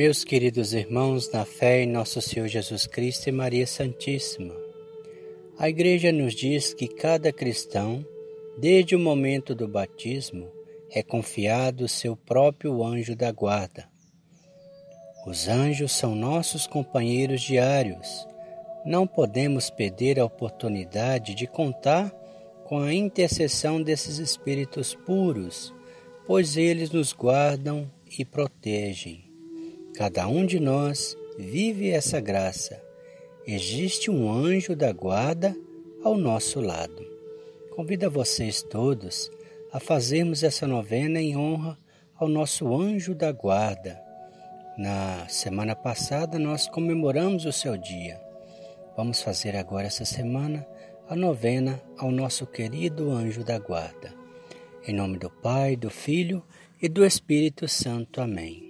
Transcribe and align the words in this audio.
Meus 0.00 0.24
queridos 0.24 0.72
irmãos, 0.72 1.30
na 1.30 1.44
fé 1.44 1.82
em 1.82 1.86
nosso 1.86 2.22
Senhor 2.22 2.48
Jesus 2.48 2.86
Cristo 2.86 3.28
e 3.28 3.32
Maria 3.32 3.66
Santíssima, 3.66 4.56
a 5.58 5.68
Igreja 5.68 6.10
nos 6.10 6.34
diz 6.34 6.72
que 6.72 6.88
cada 6.88 7.30
cristão, 7.30 8.02
desde 8.56 8.96
o 8.96 8.98
momento 8.98 9.54
do 9.54 9.68
batismo, 9.68 10.50
é 10.90 11.02
confiado 11.02 11.86
seu 11.86 12.16
próprio 12.16 12.82
anjo 12.82 13.14
da 13.14 13.30
guarda. 13.30 13.86
Os 15.26 15.48
anjos 15.48 15.92
são 15.92 16.14
nossos 16.14 16.66
companheiros 16.66 17.42
diários. 17.42 18.26
Não 18.86 19.06
podemos 19.06 19.68
perder 19.68 20.18
a 20.18 20.24
oportunidade 20.24 21.34
de 21.34 21.46
contar 21.46 22.08
com 22.64 22.80
a 22.80 22.94
intercessão 22.94 23.82
desses 23.82 24.16
espíritos 24.16 24.94
puros, 24.94 25.74
pois 26.26 26.56
eles 26.56 26.90
nos 26.90 27.12
guardam 27.12 27.86
e 28.18 28.24
protegem. 28.24 29.29
Cada 29.94 30.26
um 30.28 30.46
de 30.46 30.60
nós 30.60 31.16
vive 31.38 31.90
essa 31.90 32.20
graça 32.20 32.90
existe 33.46 34.10
um 34.10 34.30
anjo 34.30 34.76
da 34.76 34.92
guarda 34.92 35.56
ao 36.04 36.16
nosso 36.16 36.60
lado. 36.60 37.04
Convido 37.74 38.06
a 38.06 38.08
vocês 38.08 38.62
todos 38.62 39.30
a 39.72 39.80
fazermos 39.80 40.42
essa 40.42 40.66
novena 40.66 41.20
em 41.20 41.36
honra 41.36 41.76
ao 42.16 42.28
nosso 42.28 42.72
anjo 42.74 43.14
da 43.14 43.32
guarda. 43.32 44.00
Na 44.76 45.26
semana 45.28 45.74
passada 45.74 46.38
nós 46.38 46.68
comemoramos 46.68 47.44
o 47.44 47.52
seu 47.52 47.76
dia. 47.76 48.20
Vamos 48.96 49.22
fazer 49.22 49.56
agora 49.56 49.86
essa 49.86 50.04
semana 50.04 50.66
a 51.08 51.16
novena 51.16 51.82
ao 51.98 52.10
nosso 52.10 52.46
querido 52.46 53.10
anjo 53.10 53.42
da 53.42 53.58
guarda. 53.58 54.14
Em 54.86 54.94
nome 54.94 55.18
do 55.18 55.30
Pai, 55.30 55.76
do 55.76 55.90
Filho 55.90 56.42
e 56.80 56.88
do 56.88 57.04
Espírito 57.04 57.66
Santo. 57.66 58.20
Amém. 58.20 58.69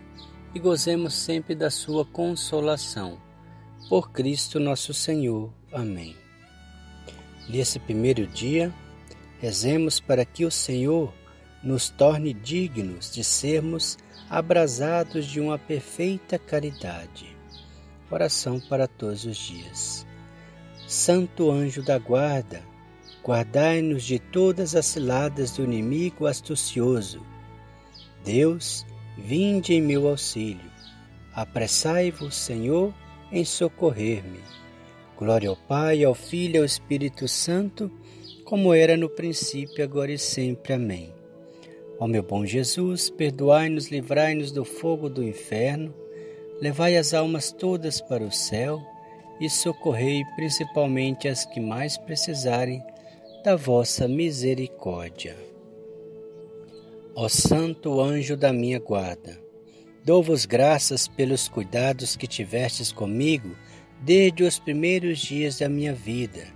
e 0.53 0.59
gozemos 0.59 1.13
sempre 1.13 1.55
da 1.55 1.69
sua 1.69 2.05
consolação. 2.05 3.17
Por 3.89 4.11
Cristo 4.11 4.59
nosso 4.59 4.93
Senhor. 4.93 5.51
Amém. 5.71 6.15
Nesse 7.49 7.79
primeiro 7.79 8.27
dia, 8.27 8.73
rezemos 9.39 9.99
para 9.99 10.23
que 10.23 10.45
o 10.45 10.51
Senhor 10.51 11.13
nos 11.63 11.89
torne 11.89 12.33
dignos 12.33 13.11
de 13.11 13.23
sermos 13.23 13.97
abrasados 14.29 15.25
de 15.25 15.39
uma 15.39 15.57
perfeita 15.57 16.39
caridade. 16.39 17.35
Oração 18.09 18.59
para 18.59 18.87
todos 18.87 19.25
os 19.25 19.37
dias. 19.37 20.05
Santo 20.87 21.49
anjo 21.49 21.81
da 21.81 21.97
guarda, 21.97 22.61
guardai-nos 23.23 24.03
de 24.03 24.19
todas 24.19 24.75
as 24.75 24.85
ciladas 24.85 25.51
do 25.51 25.63
inimigo 25.63 26.25
astucioso. 26.25 27.21
Deus, 28.23 28.85
Vinde 29.17 29.73
em 29.73 29.81
meu 29.81 30.07
auxílio. 30.07 30.71
Apressai-vos, 31.33 32.35
Senhor, 32.35 32.93
em 33.31 33.45
socorrer-me. 33.45 34.39
Glória 35.17 35.49
ao 35.49 35.55
Pai, 35.55 36.03
ao 36.03 36.15
Filho 36.15 36.55
e 36.55 36.59
ao 36.59 36.65
Espírito 36.65 37.27
Santo, 37.27 37.91
como 38.43 38.73
era 38.73 38.97
no 38.97 39.09
princípio, 39.09 39.83
agora 39.83 40.11
e 40.11 40.17
sempre. 40.17 40.73
Amém. 40.73 41.13
Ó 41.99 42.07
meu 42.07 42.23
bom 42.23 42.45
Jesus, 42.45 43.09
perdoai-nos, 43.09 43.89
livrai-nos 43.89 44.51
do 44.51 44.65
fogo 44.65 45.07
do 45.07 45.23
inferno, 45.23 45.93
levai 46.59 46.97
as 46.97 47.13
almas 47.13 47.51
todas 47.51 48.01
para 48.01 48.23
o 48.23 48.31
céu 48.31 48.81
e 49.39 49.49
socorrei 49.49 50.23
principalmente 50.35 51.27
as 51.27 51.45
que 51.45 51.59
mais 51.59 51.97
precisarem 51.97 52.83
da 53.43 53.55
vossa 53.55 54.07
misericórdia. 54.07 55.50
Ó 57.13 57.27
Santo 57.27 57.99
Anjo 57.99 58.37
da 58.37 58.53
minha 58.53 58.79
guarda, 58.79 59.37
dou-vos 60.05 60.45
graças 60.45 61.09
pelos 61.09 61.49
cuidados 61.49 62.15
que 62.15 62.25
tivestes 62.25 62.89
comigo 62.89 63.53
desde 64.01 64.43
os 64.45 64.57
primeiros 64.57 65.19
dias 65.19 65.59
da 65.59 65.67
minha 65.67 65.93
vida, 65.93 66.47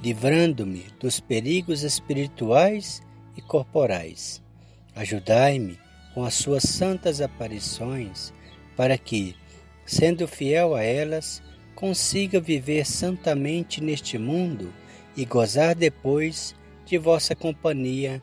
livrando-me 0.00 0.86
dos 1.00 1.18
perigos 1.18 1.82
espirituais 1.82 3.02
e 3.36 3.42
corporais. 3.42 4.40
Ajudai-me 4.94 5.76
com 6.14 6.24
as 6.24 6.34
suas 6.34 6.62
santas 6.62 7.20
aparições, 7.20 8.32
para 8.76 8.96
que, 8.96 9.34
sendo 9.84 10.28
fiel 10.28 10.76
a 10.76 10.84
elas, 10.84 11.42
consiga 11.74 12.40
viver 12.40 12.86
santamente 12.86 13.82
neste 13.82 14.18
mundo 14.18 14.72
e 15.16 15.24
gozar 15.24 15.74
depois 15.74 16.54
de 16.84 16.96
vossa 16.96 17.34
companhia 17.34 18.22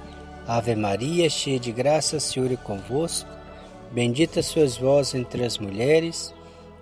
Ave 0.47 0.75
Maria, 0.75 1.29
cheia 1.29 1.59
de 1.59 1.71
graça, 1.71 2.17
o 2.17 2.19
Senhor 2.19 2.51
é 2.51 2.55
convosco. 2.55 3.29
Bendita 3.91 4.41
sois 4.41 4.77
vós 4.77 5.13
entre 5.13 5.43
as 5.43 5.57
mulheres, 5.57 6.33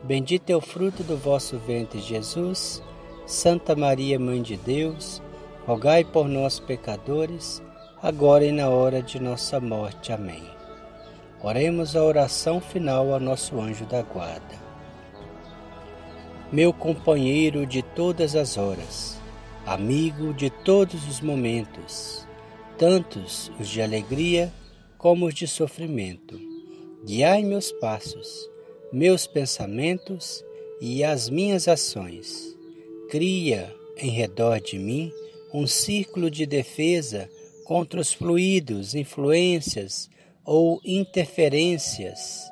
bendito 0.04 0.50
é 0.50 0.56
o 0.56 0.62
fruto 0.62 1.04
do 1.04 1.18
vosso 1.18 1.58
ventre, 1.58 2.00
Jesus. 2.00 2.82
Santa 3.26 3.76
Maria, 3.76 4.18
Mãe 4.18 4.42
de 4.42 4.56
Deus, 4.56 5.22
rogai 5.66 6.04
por 6.04 6.28
nós, 6.28 6.60
pecadores, 6.60 7.62
agora 8.02 8.46
e 8.46 8.52
na 8.52 8.70
hora 8.70 9.02
de 9.02 9.20
nossa 9.20 9.60
morte. 9.60 10.12
Amém. 10.12 10.44
Oremos 11.42 11.96
a 11.96 12.04
oração 12.04 12.62
final 12.62 13.14
ao 13.14 13.20
nosso 13.20 13.60
anjo 13.60 13.86
da 13.86 14.02
guarda. 14.02 14.70
Meu 16.52 16.74
companheiro 16.74 17.66
de 17.66 17.82
todas 17.82 18.36
as 18.36 18.58
horas, 18.58 19.20
amigo 19.66 20.34
de 20.34 20.50
todos 20.50 21.08
os 21.08 21.22
momentos, 21.22 22.28
tantos 22.80 23.52
os 23.60 23.68
de 23.68 23.82
alegria 23.82 24.54
como 24.98 25.26
os 25.26 25.34
de 25.34 25.46
sofrimento. 25.46 26.40
Guiai 27.06 27.44
meus 27.44 27.74
passos, 27.74 28.50
meus 28.92 29.28
pensamentos 29.28 30.44
e 30.80 31.04
as 31.04 31.30
minhas 31.30 31.68
ações. 31.68 32.58
Cria 33.10 33.76
em 33.98 34.10
redor 34.10 34.62
de 34.62 34.80
mim 34.80 35.12
um 35.54 35.68
círculo 35.68 36.32
de 36.32 36.46
defesa 36.46 37.30
contra 37.66 38.00
os 38.00 38.14
fluidos, 38.14 38.96
influências 38.96 40.10
ou 40.46 40.80
interferências 40.86 42.50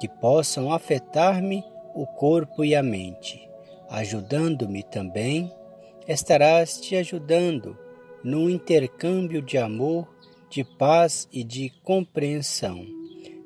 que 0.00 0.08
possam 0.08 0.72
afetar-me 0.72 1.62
o 1.94 2.06
corpo 2.06 2.64
e 2.64 2.74
a 2.74 2.82
mente. 2.82 3.48
Ajudando-me 3.88 4.82
também, 4.82 5.52
estarás 6.08 6.80
te 6.80 6.96
ajudando 6.96 7.78
num 8.22 8.48
intercâmbio 8.48 9.40
de 9.42 9.58
amor, 9.58 10.06
de 10.48 10.64
paz 10.64 11.28
e 11.32 11.44
de 11.44 11.70
compreensão. 11.82 12.86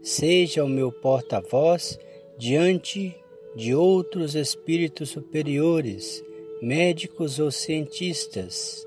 Seja 0.03 0.65
o 0.65 0.69
meu 0.69 0.91
porta-voz 0.91 1.99
diante 2.39 3.17
de 3.57 3.75
outros 3.75 4.35
espíritos 4.35 5.11
superiores, 5.11 6.23
médicos 6.61 7.39
ou 7.39 7.51
cientistas, 7.51 8.87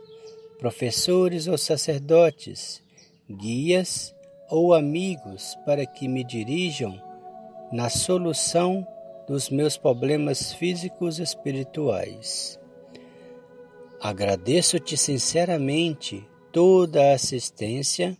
professores 0.59 1.47
ou 1.47 1.57
sacerdotes, 1.57 2.81
guias 3.29 4.13
ou 4.49 4.73
amigos 4.73 5.55
para 5.65 5.85
que 5.85 6.07
me 6.07 6.23
dirijam 6.23 7.01
na 7.71 7.89
solução 7.89 8.85
dos 9.27 9.49
meus 9.49 9.77
problemas 9.77 10.53
físicos 10.53 11.19
e 11.19 11.23
espirituais. 11.23 12.59
Agradeço-te 13.99 14.95
sinceramente 14.95 16.23
toda 16.51 17.03
a 17.03 17.13
assistência 17.13 18.15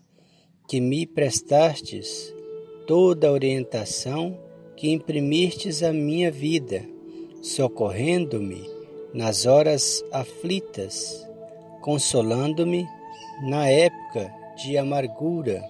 que 0.68 0.82
me 0.82 1.06
prestastes, 1.06 2.34
toda 2.88 3.28
a 3.28 3.32
orientação 3.32 4.38
que 4.76 4.90
imprimistes 4.90 5.84
à 5.84 5.94
minha 5.94 6.32
vida, 6.32 6.84
socorrendo-me 7.42 8.68
nas 9.14 9.46
horas 9.46 10.04
aflitas, 10.12 11.28
consolando-me 11.82 12.86
na 13.48 13.70
época 13.70 14.34
de 14.58 14.78
amargura 14.78 15.64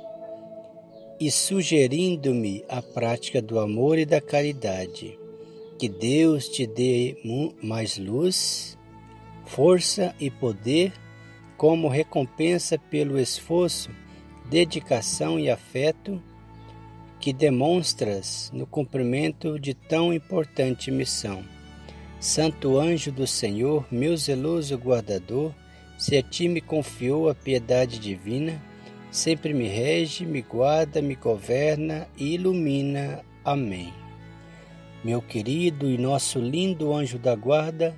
e 1.19 1.29
sugerindo-me 1.29 2.63
a 2.69 2.81
prática 2.81 3.41
do 3.41 3.59
amor 3.59 3.97
e 3.97 4.05
da 4.05 4.21
caridade. 4.21 5.19
Que 5.77 5.89
Deus 5.89 6.47
te 6.47 6.65
dê 6.65 7.17
mais 7.61 7.97
luz, 7.97 8.76
força 9.47 10.13
e 10.19 10.29
poder 10.29 10.93
como 11.55 11.87
recompensa 11.87 12.77
pelo 12.77 13.19
esforço, 13.19 13.89
dedicação 14.49 15.39
e 15.39 15.49
afeto 15.49 16.21
que 17.19 17.33
demonstras 17.33 18.51
no 18.53 18.67
cumprimento 18.67 19.59
de 19.59 19.73
tão 19.73 20.13
importante 20.13 20.91
missão. 20.91 21.43
Santo 22.19 22.77
anjo 22.77 23.11
do 23.11 23.25
Senhor, 23.25 23.85
meu 23.91 24.15
zeloso 24.15 24.75
guardador, 24.77 25.53
se 25.97 26.15
a 26.15 26.21
ti 26.21 26.47
me 26.47 26.61
confiou 26.61 27.29
a 27.29 27.33
piedade 27.33 27.97
divina, 27.97 28.61
sempre 29.09 29.53
me 29.53 29.67
rege, 29.67 30.25
me 30.25 30.41
guarda, 30.41 31.01
me 31.01 31.15
governa 31.15 32.07
e 32.17 32.35
ilumina. 32.35 33.23
Amém. 33.43 33.93
Meu 35.03 35.21
querido 35.21 35.89
e 35.89 35.97
nosso 35.97 36.39
lindo 36.39 36.93
anjo 36.93 37.17
da 37.17 37.35
guarda, 37.35 37.97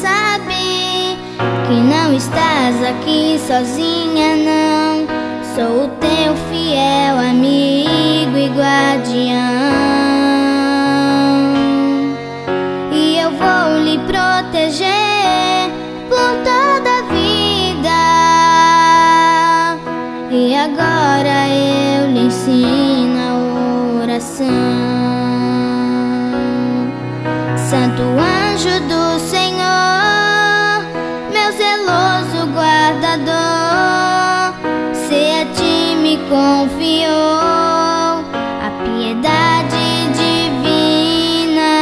Sabe 0.00 1.18
que 1.66 1.74
não 1.74 2.14
estás 2.14 2.76
aqui 2.84 3.38
sozinha, 3.38 4.36
não. 4.36 5.06
Sou 5.54 5.84
o 5.84 5.88
teu 5.98 6.36
fiel 6.50 7.18
amigo 7.18 8.36
e 8.36 8.48
guardião. 8.48 9.38
E 12.92 13.18
eu 13.18 13.30
vou 13.30 13.82
lhe 13.82 13.98
proteger 14.06 15.70
por 16.08 16.30
toda 16.44 16.90
a 16.98 17.02
vida. 17.12 17.98
E 20.30 20.54
agora 20.54 21.48
eu 21.48 22.12
lhe 22.12 22.26
ensino 22.26 23.18
a 23.18 24.02
oração. 24.04 24.46
Santo 27.56 28.02
anjo 28.02 28.80
do 28.88 29.07
confiou 36.58 38.18
a 38.66 38.70
piedade 38.82 39.84
divina, 40.18 41.72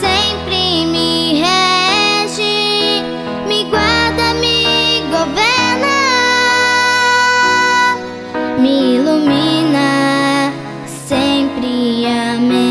sempre 0.00 0.86
me 0.86 1.42
rege, 1.42 3.02
me 3.48 3.64
guarda, 3.64 4.34
me 4.34 5.02
governa, 5.10 5.98
me 8.60 8.76
ilumina 8.98 10.52
sempre. 11.08 12.06
Amém. 12.06 12.65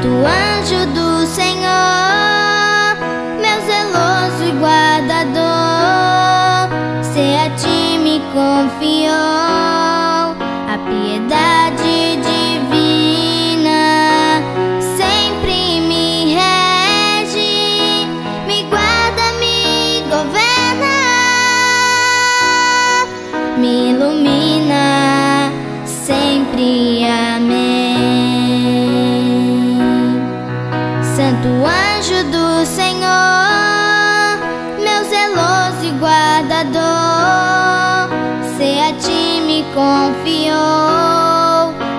Anjo 0.00 0.49
Santo 31.30 31.48
anjo 31.64 32.24
do 32.24 32.66
Senhor, 32.66 33.06
meu 34.80 35.04
zeloso 35.04 35.94
guardador, 36.00 36.80
se 38.56 38.80
a 38.80 38.92
ti 38.94 39.40
me 39.46 39.62
confiou 39.72 40.56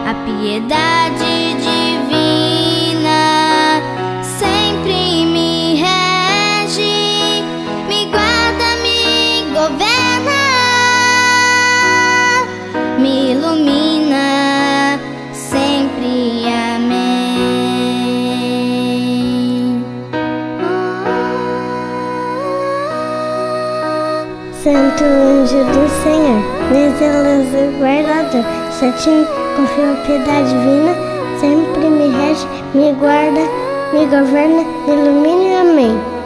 a 0.05 0.13
piedade 0.25 1.00
Santo 24.63 25.03
anjo 25.03 25.57
do 25.73 25.89
Senhor, 26.03 26.39
zeloso 26.99 27.79
guardador, 27.79 28.45
ti 28.91 29.25
confio 29.55 29.91
a 29.91 29.95
piedade 30.05 30.49
divina, 30.49 30.93
sempre 31.39 31.89
me 31.89 32.07
rege, 32.15 32.45
me 32.75 32.93
guarda, 32.93 33.41
me 33.91 34.05
governa, 34.05 34.63
me 34.85 34.93
ilumina. 34.93 35.61
Amém. 35.61 36.20